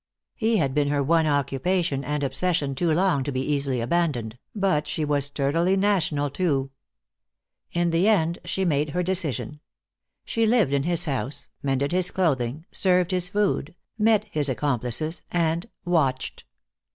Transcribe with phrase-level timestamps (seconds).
[0.33, 4.87] He had been her one occupation and obsession too long to be easily abandoned, but
[4.87, 6.71] she was sturdily national, too.
[7.71, 9.59] In the end she made her decision.
[10.25, 15.69] She lived in his house, mended his clothing, served his food, met his accomplices, and
[15.85, 16.45] watched.